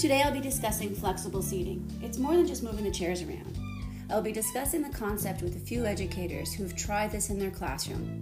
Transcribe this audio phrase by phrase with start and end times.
[0.00, 1.86] Today I'll be discussing flexible seating.
[2.02, 3.58] It's more than just moving the chairs around.
[4.08, 8.18] I'll be discussing the concept with a few educators who've tried this in their classroom.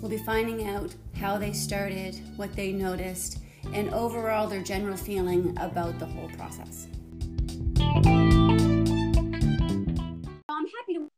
[0.00, 3.40] We'll be finding out how they started, what they noticed,
[3.74, 6.86] and overall their general feeling about the whole process.
[10.48, 11.10] I'm happy to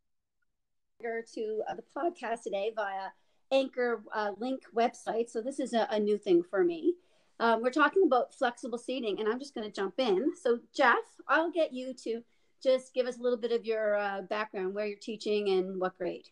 [1.35, 3.11] to uh, the podcast today via
[3.53, 5.31] Anchor uh, Link website.
[5.31, 6.95] So this is a, a new thing for me.
[7.41, 10.33] Um, we're talking about flexible seating, and I'm just going to jump in.
[10.41, 12.23] So Jeff, I'll get you to
[12.62, 15.97] just give us a little bit of your uh, background, where you're teaching and what
[15.97, 16.29] grade.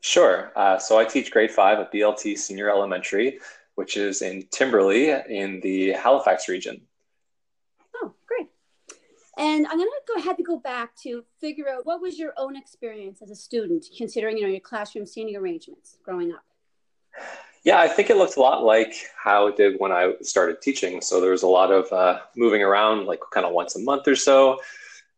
[0.00, 0.52] Sure.
[0.56, 3.38] Uh, so I teach grade five at BLT Senior Elementary,
[3.74, 6.80] which is in Timberlea in the Halifax region.
[7.96, 8.48] Oh, great.
[9.36, 12.32] And I'm going to go ahead and go back to figure out what was your
[12.38, 16.44] own experience as a student, considering you know your classroom seating arrangements growing up.
[17.66, 21.00] Yeah, I think it looked a lot like how it did when I started teaching.
[21.00, 24.06] So there was a lot of uh, moving around, like kind of once a month
[24.06, 24.60] or so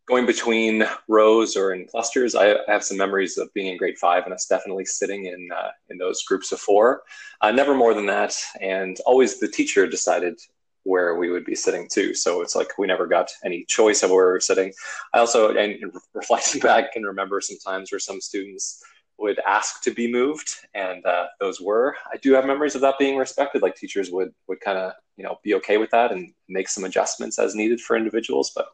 [0.07, 2.35] going between rows or in clusters.
[2.35, 5.51] I, I, have some memories of being in grade five, and it's definitely sitting in
[5.55, 7.03] uh, in those groups of four.
[7.43, 10.41] Uh, never more than that, and always the teacher decided
[10.85, 12.15] where we would be sitting too.
[12.15, 14.73] So it's like we never got any choice of where we were sitting.
[15.13, 18.83] I also, and reflecting back, can remember some times where some students
[19.19, 21.97] would ask to be moved, and uh, those were.
[22.13, 23.63] I do have memories of that being respected.
[23.63, 26.85] Like teachers would would kind of you know be okay with that and make some
[26.85, 28.53] adjustments as needed for individuals.
[28.55, 28.69] But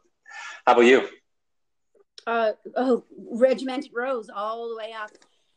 [0.65, 1.07] how about you?
[2.27, 5.11] uh, oh, regimented rows all the way up,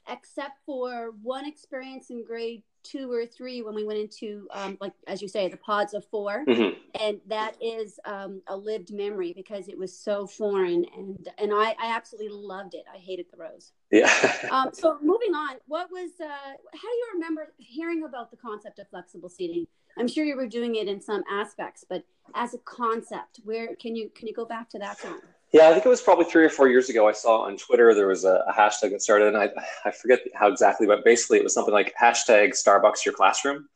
[0.09, 4.93] except for one experience in grade two or three when we went into, um, like
[5.07, 6.79] as you say, the pods of 4 mm-hmm.
[7.01, 11.75] and that is um, a lived memory because it was so foreign, and and I,
[11.81, 12.85] I absolutely loved it.
[12.93, 14.11] I hated the rows Yeah.
[14.51, 18.79] um, so moving on, what was uh, how do you remember hearing about the concept
[18.79, 19.67] of flexible seating?
[19.99, 23.97] I'm sure you were doing it in some aspects, but as a concept, where can
[23.97, 25.21] you can you go back to that time?
[25.53, 27.09] Yeah, I think it was probably three or four years ago.
[27.09, 29.49] I saw on Twitter there was a, a hashtag that started, and I,
[29.85, 33.67] I forget how exactly, but basically it was something like hashtag Starbucks your classroom,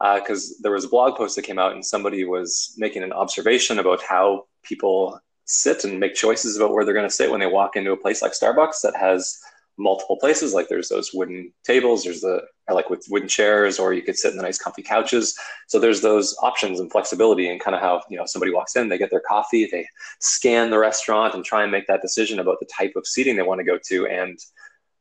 [0.00, 3.12] because uh, there was a blog post that came out and somebody was making an
[3.12, 7.40] observation about how people sit and make choices about where they're going to sit when
[7.40, 9.38] they walk into a place like Starbucks that has
[9.78, 10.54] multiple places.
[10.54, 14.30] Like there's those wooden tables, there's the like with wooden chairs, or you could sit
[14.30, 15.36] in the nice comfy couches.
[15.68, 18.88] So there's those options and flexibility, and kind of how you know somebody walks in,
[18.88, 19.86] they get their coffee, they
[20.20, 23.42] scan the restaurant and try and make that decision about the type of seating they
[23.42, 24.38] want to go to, and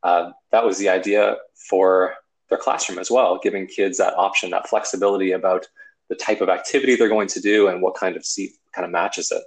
[0.04, 1.38] uh, that was the idea
[1.70, 2.16] for
[2.50, 5.68] their classroom as well, giving kids that option, that flexibility about
[6.10, 8.92] the type of activity they're going to do and what kind of seat kind of
[8.92, 9.44] matches it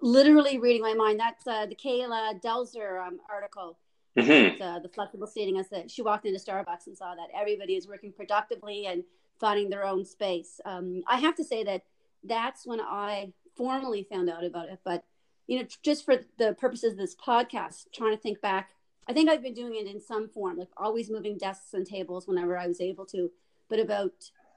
[0.00, 1.20] literally reading my mind.
[1.20, 3.78] That's uh, the Kayla Delzer um, article.
[4.16, 4.60] Mm-hmm.
[4.60, 7.86] Uh, the flexible seating is that she walked into Starbucks and saw that everybody is
[7.86, 9.04] working productively and
[9.38, 10.60] finding their own space.
[10.64, 11.82] Um, I have to say that
[12.24, 14.80] that's when I formally found out about it.
[14.84, 15.04] But
[15.46, 18.70] you know, just for the purposes of this podcast, trying to think back,
[19.08, 22.28] I think I've been doing it in some form, like always moving desks and tables
[22.28, 23.30] whenever I was able to.
[23.68, 24.12] But about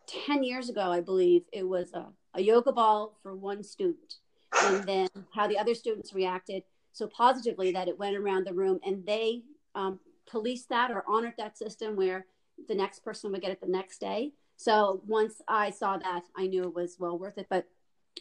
[0.07, 4.15] ten years ago, I believe it was a, a yoga ball for one student
[4.61, 8.79] and then how the other students reacted so positively that it went around the room
[8.85, 9.41] and they
[9.75, 12.25] um, policed that or honored that system where
[12.67, 14.31] the next person would get it the next day.
[14.55, 17.47] So once I saw that, I knew it was well worth it.
[17.49, 17.67] But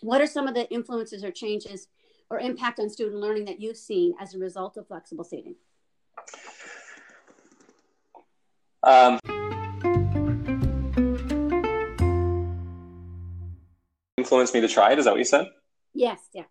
[0.00, 1.88] what are some of the influences or changes
[2.30, 5.54] or impact on student learning that you've seen as a result of flexible seating?
[8.84, 9.20] Um,
[14.16, 14.98] influenced me to try it.
[14.98, 15.46] Is that what you said?
[15.94, 16.44] Yes, yeah.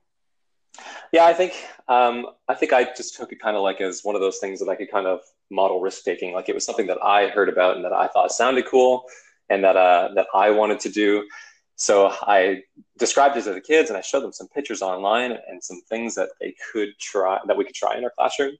[1.12, 1.54] Yeah, I think
[1.90, 4.60] um, I think I just took it kind of like as one of those things
[4.60, 6.34] that I could kind of model risk taking.
[6.34, 9.04] Like it was something that I heard about and that I thought sounded cool,
[9.50, 11.28] and that uh, that I wanted to do.
[11.76, 12.62] So I
[12.98, 16.16] described it to the kids, and I showed them some pictures online and some things
[16.16, 18.56] that they could try that we could try in our classroom.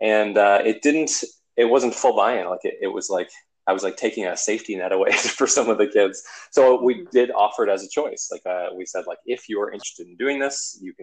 [0.00, 1.12] And uh, it didn't.
[1.56, 2.48] It wasn't full buy-in.
[2.48, 3.28] Like it, it was like
[3.66, 6.22] I was like taking a safety net away for some of the kids.
[6.50, 7.10] So we mm-hmm.
[7.12, 8.28] did offer it as a choice.
[8.30, 10.99] Like uh, we said, like if you're interested in doing this, you can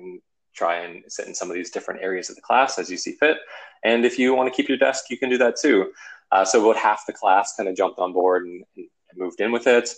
[0.57, 3.13] try and sit in some of these different areas of the class as you see
[3.13, 3.38] fit.
[3.83, 5.92] And if you want to keep your desk, you can do that too.
[6.31, 9.51] Uh, so about half the class kind of jumped on board and, and moved in
[9.51, 9.89] with it.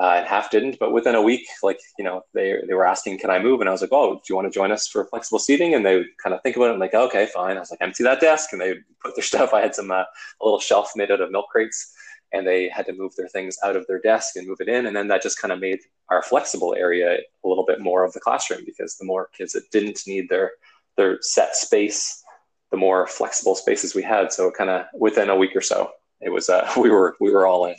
[0.00, 3.18] Uh, and half didn't, but within a week, like, you know, they, they were asking,
[3.18, 3.60] can I move?
[3.60, 5.74] And I was like, oh, do you want to join us for flexible seating?
[5.74, 7.56] And they would kind of think about it and like, okay, fine.
[7.56, 8.52] I was like, empty that desk.
[8.52, 9.52] And they put their stuff.
[9.52, 11.92] I had some, uh, a little shelf made out of milk crates
[12.32, 14.86] and they had to move their things out of their desk and move it in.
[14.86, 15.80] And then that just kind of made
[16.10, 19.70] our flexible area a little bit more of the classroom because the more kids that
[19.70, 20.52] didn't need their
[20.96, 22.22] their set space,
[22.70, 24.32] the more flexible spaces we had.
[24.32, 27.46] So kind of within a week or so, it was uh, we were we were
[27.46, 27.76] all in.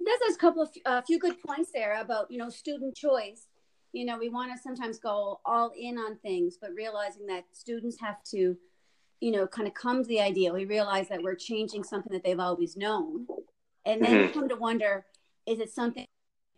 [0.00, 3.46] There's a couple of a few good points there about you know student choice.
[3.92, 8.00] you know, we want to sometimes go all in on things, but realizing that students
[8.00, 8.56] have to,
[9.24, 10.52] you know, kind of come to the idea.
[10.52, 13.26] We realize that we're changing something that they've always known.
[13.86, 14.38] And then mm-hmm.
[14.38, 15.06] come to wonder,
[15.46, 16.04] is it something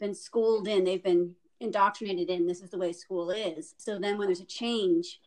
[0.01, 3.77] been schooled in, they've been indoctrinated in, this is the way school is.
[3.77, 5.21] So then when there's a change,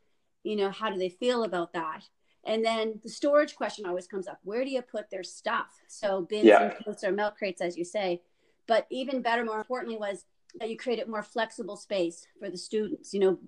[0.43, 2.03] you know, how do they feel about that?
[2.43, 4.39] And then the storage question always comes up.
[4.43, 5.79] Where do you put their stuff?
[5.87, 6.63] So bins yeah.
[6.63, 8.21] and totes or milk crates, as you say.
[8.67, 10.25] But even better, more importantly, was
[10.59, 13.13] that you created more flexible space for the students.
[13.13, 13.39] You know,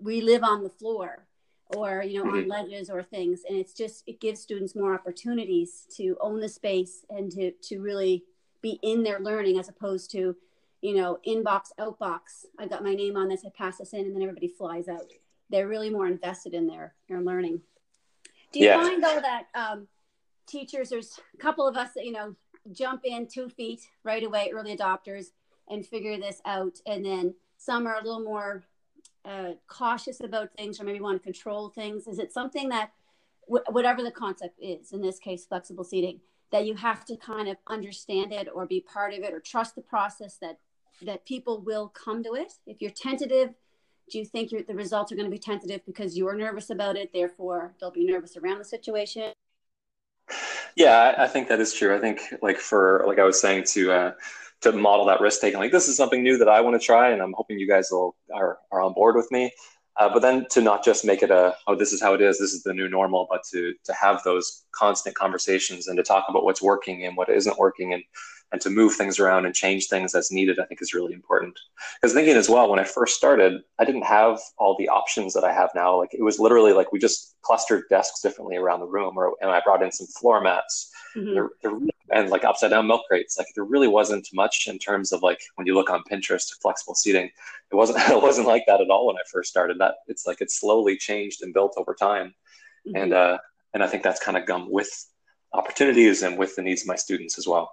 [0.00, 1.28] we live on the floor
[1.74, 2.36] or, you know, mm-hmm.
[2.38, 3.42] on ledges or things.
[3.48, 7.80] And it's just, it gives students more opportunities to own the space and to, to
[7.80, 8.24] really
[8.62, 10.36] be in their learning as opposed to,
[10.80, 12.44] you know, inbox, outbox.
[12.58, 15.10] I got my name on this, I pass this in, and then everybody flies out.
[15.50, 17.62] They're really more invested in their, their learning.
[18.52, 18.80] Do you yeah.
[18.80, 19.88] find though that um,
[20.46, 22.36] teachers, there's a couple of us that, you know,
[22.72, 25.26] jump in two feet right away, early adopters,
[25.68, 26.78] and figure this out.
[26.86, 28.64] And then some are a little more
[29.24, 32.06] uh, cautious about things or maybe want to control things.
[32.06, 32.92] Is it something that,
[33.48, 36.20] w- whatever the concept is, in this case, flexible seating,
[36.52, 39.74] that you have to kind of understand it or be part of it or trust
[39.74, 40.58] the process that
[41.02, 42.54] that people will come to it?
[42.66, 43.54] If you're tentative,
[44.10, 47.12] do you think the results are going to be tentative because you're nervous about it
[47.12, 49.32] therefore they'll be nervous around the situation
[50.76, 53.92] yeah i think that is true i think like for like i was saying to
[53.92, 54.12] uh,
[54.62, 57.10] to model that risk taking like this is something new that i want to try
[57.10, 59.50] and i'm hoping you guys will are, are on board with me
[59.98, 62.38] uh, but then to not just make it a oh this is how it is
[62.38, 66.26] this is the new normal but to to have those constant conversations and to talk
[66.28, 68.02] about what's working and what isn't working and
[68.52, 71.58] and to move things around and change things as needed, I think is really important.
[72.00, 75.44] Because thinking as well, when I first started, I didn't have all the options that
[75.44, 75.98] I have now.
[75.98, 79.50] Like it was literally like we just clustered desks differently around the room, or and
[79.50, 81.34] I brought in some floor mats mm-hmm.
[81.34, 81.72] there, there,
[82.10, 83.38] and like upside down milk crates.
[83.38, 86.94] Like there really wasn't much in terms of like when you look on Pinterest, flexible
[86.94, 87.30] seating.
[87.70, 89.78] It wasn't it wasn't like that at all when I first started.
[89.78, 92.34] That it's like it's slowly changed and built over time,
[92.86, 92.96] mm-hmm.
[92.96, 93.38] and uh,
[93.74, 95.06] and I think that's kind of come with
[95.52, 97.72] opportunities and with the needs of my students as well.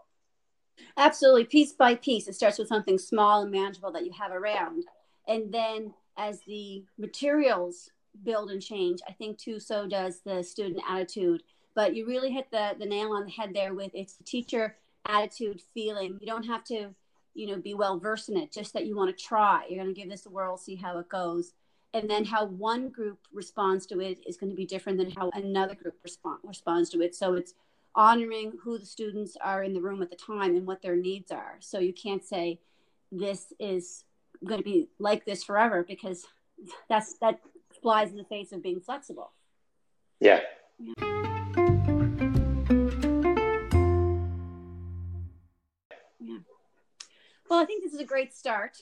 [0.97, 2.27] Absolutely, piece by piece.
[2.27, 4.83] It starts with something small and manageable that you have around.
[5.27, 7.89] And then as the materials
[8.23, 11.43] build and change, I think too, so does the student attitude.
[11.75, 14.75] But you really hit the, the nail on the head there with it's the teacher
[15.05, 16.17] attitude feeling.
[16.21, 16.89] You don't have to,
[17.33, 19.65] you know, be well versed in it, just that you want to try.
[19.67, 21.53] You're going to give this a whirl, see how it goes.
[21.95, 25.29] And then how one group responds to it is going to be different than how
[25.33, 27.15] another group respond, responds to it.
[27.15, 27.53] So it's
[27.95, 31.31] honoring who the students are in the room at the time and what their needs
[31.31, 31.57] are.
[31.59, 32.59] So you can't say
[33.11, 34.05] this is
[34.43, 36.25] going to be like this forever because
[36.89, 37.39] that's that
[37.81, 39.31] flies in the face of being flexible.
[40.19, 40.39] Yeah.
[40.79, 41.62] yeah.
[46.23, 46.37] Yeah.
[47.49, 48.77] Well, I think this is a great start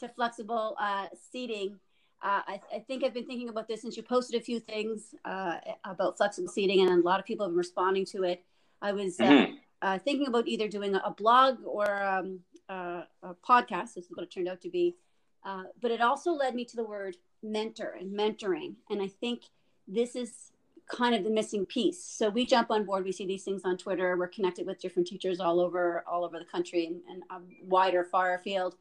[0.00, 1.78] to flexible uh, seating.
[2.22, 5.14] Uh, I, I, think I've been thinking about this since you posted a few things
[5.24, 8.44] uh, about flexible seating, and a lot of people have been responding to it.
[8.80, 9.54] I was uh, mm-hmm.
[9.80, 13.94] uh, thinking about either doing a, blog or um, uh, a podcast.
[13.94, 14.96] This is what it turned out to be.
[15.44, 18.74] Uh, but it also led me to the word mentor and mentoring.
[18.90, 19.42] And I think
[19.88, 20.52] this is
[20.90, 22.02] kind of the missing piece.
[22.02, 23.04] So we jump on board.
[23.04, 24.16] We see these things on Twitter.
[24.16, 28.04] We're connected with different teachers all over all over the country and, and a wider,
[28.04, 28.76] far field.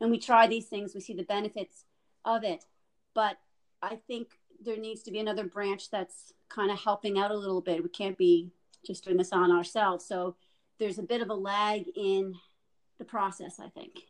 [0.00, 0.94] And we try these things.
[0.94, 1.84] We see the benefits
[2.24, 2.64] of it.
[3.14, 3.38] But
[3.82, 4.28] I think
[4.64, 7.82] there needs to be another branch that's kind of helping out a little bit.
[7.82, 8.50] We can't be
[8.84, 10.04] just doing this on ourselves.
[10.04, 10.36] So
[10.78, 12.34] there's a bit of a lag in
[12.98, 14.00] the process, I think.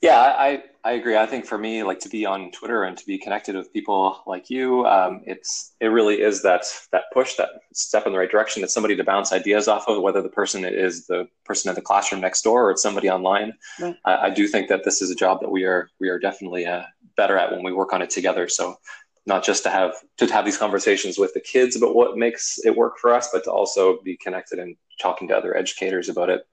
[0.00, 1.16] Yeah, I, I agree.
[1.16, 4.22] I think for me, like to be on Twitter and to be connected with people
[4.26, 8.30] like you, um, it's it really is that that push, that step in the right
[8.30, 8.62] direction.
[8.62, 11.82] It's somebody to bounce ideas off of, whether the person is the person in the
[11.82, 13.54] classroom next door or it's somebody online.
[13.80, 13.96] Right.
[14.04, 16.64] I, I, do think that this is a job that we are we are definitely
[16.64, 16.84] uh,
[17.16, 18.48] better at when we work on it together.
[18.48, 18.78] So
[19.26, 22.76] not just to have to have these conversations with the kids about what makes it
[22.76, 26.46] work for us, but to also be connected and talking to other educators about it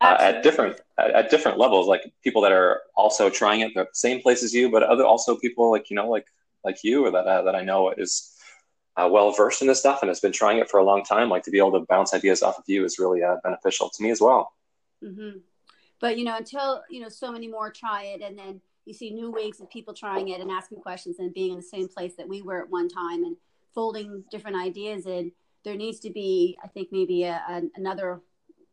[0.00, 3.86] uh, at different at, at, different levels, like people that are also trying it, the
[3.92, 6.26] same place as you, but other also people like you know like
[6.64, 8.36] like you or that uh, that I know is
[8.96, 11.28] uh, well versed in this stuff and has been trying it for a long time.
[11.28, 14.02] Like to be able to bounce ideas off of you is really uh, beneficial to
[14.02, 14.52] me as well.
[15.04, 15.38] Mm-hmm.
[16.00, 19.10] But you know, until you know, so many more try it, and then you see
[19.10, 22.14] new waves of people trying it and asking questions and being in the same place
[22.16, 23.36] that we were at one time and
[23.74, 25.30] folding different ideas in
[25.64, 28.20] there needs to be i think maybe a, a, another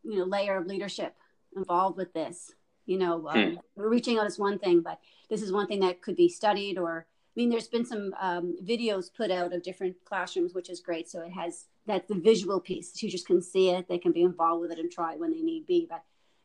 [0.05, 1.15] you know layer of leadership
[1.55, 2.53] involved with this
[2.85, 3.81] you know um, hmm.
[3.81, 7.05] reaching out is one thing but this is one thing that could be studied or
[7.09, 11.09] i mean there's been some um, videos put out of different classrooms which is great.
[11.09, 12.91] So it has that the visual piece.
[12.91, 13.87] Teachers can see it.
[13.87, 15.85] They can be involved with it and try it when they need be.
[15.89, 16.03] But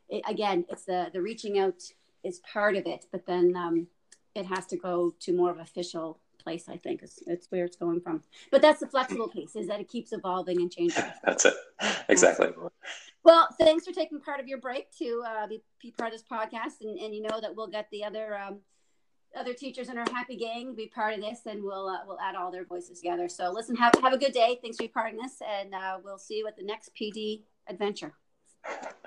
[0.09, 1.83] it, again it's the the reaching out
[2.23, 3.87] is part of it, but then um,
[4.35, 6.19] it has to go to more of official
[6.51, 6.69] place.
[6.69, 8.23] I think it's, it's where it's going from.
[8.51, 11.05] But that's the flexible piece is that it keeps evolving and changing.
[11.25, 11.55] that's it,
[12.09, 12.49] exactly.
[13.23, 16.27] Well, thanks for taking part of your break to uh, be, be, part of this
[16.29, 18.61] podcast, and, and you know that we'll get the other um,
[19.37, 22.35] other teachers in our happy gang be part of this, and we'll uh, we'll add
[22.35, 23.29] all their voices together.
[23.29, 24.59] So listen, have have a good day.
[24.63, 28.15] Thanks for part in this, and uh, we'll see you at the next PD adventure.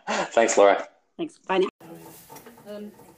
[0.08, 0.88] Thanks, Laura.
[1.18, 1.40] Thanks.
[1.40, 1.73] Bye now.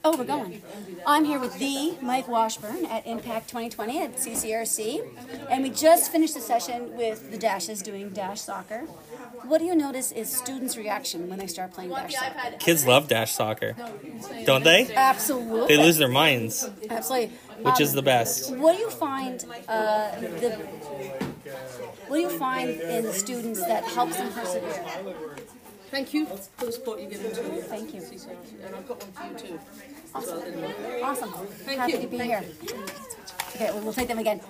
[0.04, 0.62] Oh, we're going.
[1.06, 5.02] I'm here with the Mike Washburn at Impact 2020 at CCRC,
[5.50, 8.82] and we just finished the session with the Dashes doing Dash soccer.
[9.44, 12.56] What do you notice is students' reaction when they start playing Dash soccer?
[12.58, 13.74] Kids love Dash soccer,
[14.44, 14.94] don't they?
[14.94, 15.76] Absolutely.
[15.76, 16.68] They lose their minds.
[16.88, 17.36] Absolutely.
[17.62, 18.54] Which um, is the best.
[18.54, 20.50] What do you find uh, the
[22.08, 25.35] what do you find in students that helps them persevere?
[25.90, 27.60] Thank you for the support you're giving to me.
[27.60, 28.02] Thank you.
[28.64, 29.60] And I've got one for you too.
[30.14, 30.42] Awesome.
[31.02, 31.46] Awesome.
[31.64, 32.00] Thank Happy you.
[32.00, 32.44] to be Thank here.
[33.54, 34.40] Okay, well, we'll take them again.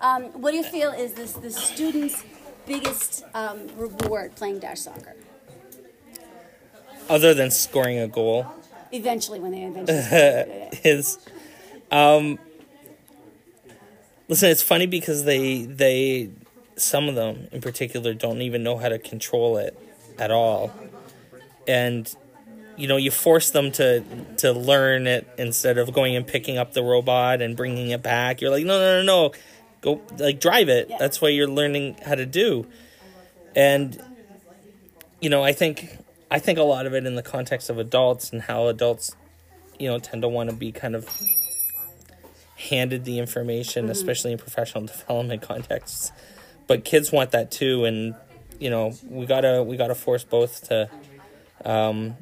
[0.00, 2.24] Um, what do you feel is this the students'
[2.66, 5.14] biggest um, reward playing dash soccer?
[7.08, 8.46] Other than scoring a goal,
[8.92, 9.98] eventually when they eventually
[10.84, 11.18] is
[11.90, 12.38] um,
[14.28, 14.50] listen.
[14.50, 16.30] It's funny because they they
[16.76, 19.78] some of them in particular don't even know how to control it
[20.18, 20.72] at all.
[21.66, 22.12] And
[22.76, 24.02] you know you force them to
[24.38, 28.40] to learn it instead of going and picking up the robot and bringing it back.
[28.40, 29.32] You're like no no no no.
[29.80, 30.90] Go like drive it.
[30.98, 32.66] That's what you're learning how to do.
[33.54, 34.02] And
[35.24, 35.96] you know i think
[36.30, 39.16] i think a lot of it in the context of adults and how adults
[39.78, 41.08] you know tend to want to be kind of
[42.56, 43.92] handed the information mm-hmm.
[43.92, 46.12] especially in professional development contexts.
[46.66, 48.14] But kids want that too and
[48.58, 50.90] you know we gotta we gotta force both to
[51.64, 52.16] um,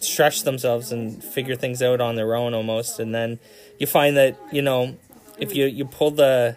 [0.00, 2.98] stretch themselves and figure things out on their own almost.
[2.98, 3.38] And then
[3.78, 4.96] you find that you know
[5.38, 6.56] if you you pull the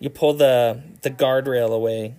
[0.00, 2.14] you pull the the guardrail away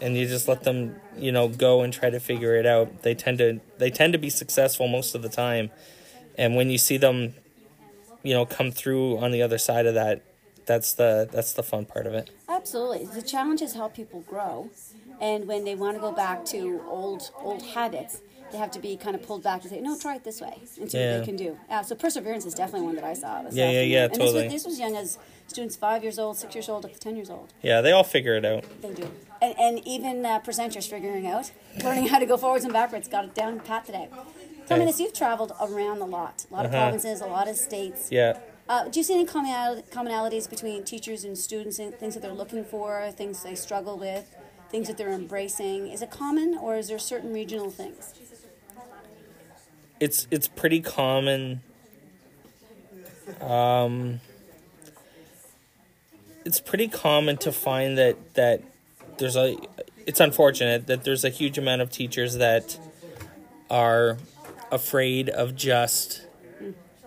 [0.00, 3.14] and you just let them you know go and try to figure it out they
[3.14, 5.70] tend to they tend to be successful most of the time.
[6.36, 7.34] And when you see them
[8.22, 10.22] you know come through on the other side of that
[10.68, 14.70] that's the that's the fun part of it absolutely the challenges help people grow
[15.20, 18.20] and when they want to go back to old old habits
[18.52, 20.58] they have to be kind of pulled back and say, no, try it this way,
[20.80, 21.12] and see yeah.
[21.12, 21.58] what they can do.
[21.68, 23.42] Uh, so perseverance is definitely one that I saw.
[23.50, 24.48] Yeah, yeah, yeah, and totally.
[24.48, 26.98] This was, this was young as students five years old, six years old, up to
[26.98, 27.52] ten years old.
[27.62, 28.64] Yeah, they all figure it out.
[28.80, 29.10] They do,
[29.42, 31.52] and, and even uh, presenters figuring out,
[31.84, 34.08] learning how to go forwards and backwards, got it down pat today.
[34.66, 36.84] Tell me this: you've traveled around a lot, a lot of uh-huh.
[36.84, 38.08] provinces, a lot of states.
[38.10, 38.38] Yeah.
[38.68, 42.64] Uh, do you see any commonalities between teachers and students and things that they're looking
[42.64, 44.34] for, things they struggle with?
[44.70, 45.88] things that they're embracing?
[45.88, 48.14] Is it common, or is there certain regional things?
[50.00, 51.62] It's it's pretty common.
[53.40, 54.20] Um,
[56.44, 58.62] it's pretty common to find that that
[59.18, 59.56] there's a.
[60.06, 62.78] It's unfortunate that there's a huge amount of teachers that
[63.68, 64.16] are
[64.70, 66.22] afraid of just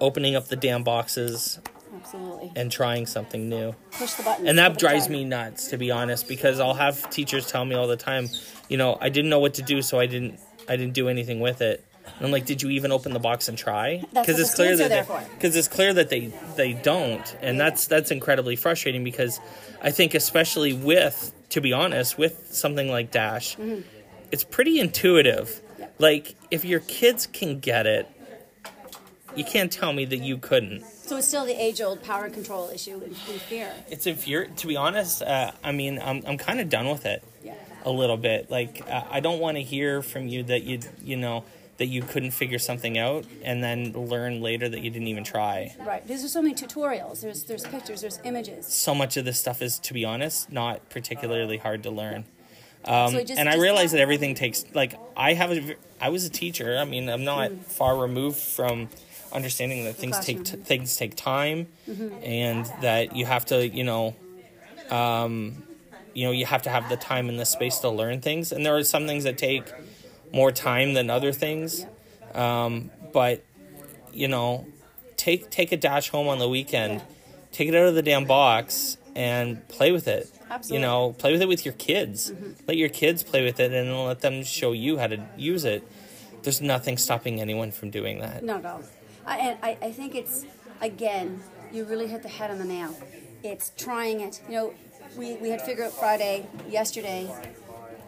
[0.01, 1.59] opening up the damn boxes
[1.93, 2.51] Absolutely.
[2.55, 3.75] And trying something new.
[3.91, 4.47] Push the button.
[4.47, 7.87] And that drives me nuts, to be honest, because I'll have teachers tell me all
[7.87, 8.29] the time,
[8.69, 10.39] you know, I didn't know what to do, so I didn't,
[10.69, 11.85] I didn't do anything with it.
[12.17, 14.03] And I'm like, did you even open the box and try?
[14.13, 17.63] Because it's clear that because it's clear that they they don't, and yeah.
[17.63, 19.39] that's that's incredibly frustrating because
[19.81, 23.81] I think especially with, to be honest, with something like Dash, mm-hmm.
[24.31, 25.61] it's pretty intuitive.
[25.79, 25.87] Yeah.
[25.99, 28.09] Like if your kids can get it,
[29.35, 30.83] you can't tell me that you couldn't.
[30.85, 33.73] So it's still the age-old power control issue in, fear.
[33.89, 34.55] It's infuriating.
[34.55, 37.23] To be honest, uh, I mean, I'm I'm kind of done with it.
[37.43, 37.55] Yeah.
[37.83, 38.49] A little bit.
[38.49, 41.43] Like uh, I don't want to hear from you that you you know
[41.77, 45.75] that you couldn't figure something out and then learn later that you didn't even try.
[45.79, 46.05] Right.
[46.05, 47.21] There's so many tutorials.
[47.21, 48.01] There's there's pictures.
[48.01, 48.67] There's images.
[48.67, 52.25] So much of this stuff is, to be honest, not particularly hard to learn.
[52.85, 56.23] Um, so just, and I realize that everything takes like I have a I was
[56.25, 56.77] a teacher.
[56.77, 57.63] I mean, I'm not mm.
[57.63, 58.89] far removed from
[59.31, 62.23] understanding that things take t- things take time, mm-hmm.
[62.23, 64.15] and that you have to, you know,
[64.89, 65.63] um,
[66.13, 68.51] you know, you have to have the time and the space to learn things.
[68.51, 69.63] And there are some things that take
[70.33, 71.85] more time than other things,
[72.33, 73.43] um, but
[74.13, 74.65] you know,
[75.17, 77.01] take take a dash home on the weekend,
[77.51, 80.29] take it out of the damn box, and play with it.
[80.49, 80.81] Absolutely.
[80.81, 82.31] You know, play with it with your kids.
[82.31, 82.51] Mm-hmm.
[82.67, 85.83] Let your kids play with it, and let them show you how to use it.
[86.43, 88.43] There's nothing stopping anyone from doing that.
[88.43, 88.83] No, no.
[89.25, 90.45] I, and I, I think it's,
[90.81, 92.95] again, you really hit the head on the nail.
[93.43, 94.41] It's trying it.
[94.47, 94.73] You know,
[95.17, 97.33] we, we had Figure Out Friday yesterday.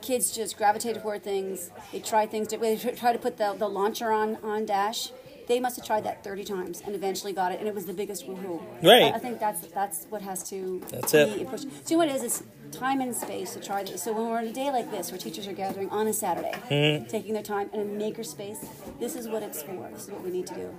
[0.02, 1.72] Kids just gravitate toward things.
[1.92, 2.50] They try things.
[2.50, 5.12] They try to put the, the launcher on, on Dash.
[5.48, 7.94] they must have tried that 30 times and eventually got it, and it was the
[7.94, 8.62] biggest woohoo.
[8.84, 9.04] Right.
[9.14, 11.50] I, I think that's that's what has to That's be it.
[11.50, 11.68] pushed.
[11.88, 14.04] So what it is is time and space to try this.
[14.04, 16.52] So when we're on a day like this, where teachers are gathering on a Saturday,
[16.70, 17.06] Mm-hmm.
[17.08, 18.60] taking their time in a maker space,
[19.00, 19.90] this is what it's for.
[19.94, 20.76] This is what we need to do.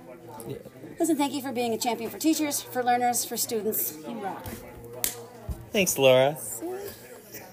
[0.99, 3.97] Listen, thank you for being a champion for teachers, for learners, for students.
[4.07, 4.45] You rock.
[5.71, 6.37] Thanks, Laura.